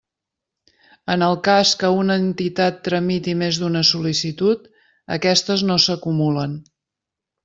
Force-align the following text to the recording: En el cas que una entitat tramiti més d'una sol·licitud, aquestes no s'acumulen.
En 1.15 1.25
el 1.25 1.35
cas 1.47 1.73
que 1.83 1.91
una 1.97 2.15
entitat 2.21 2.79
tramiti 2.87 3.35
més 3.41 3.59
d'una 3.63 3.83
sol·licitud, 3.93 4.65
aquestes 5.17 5.65
no 5.71 5.77
s'acumulen. 5.85 6.57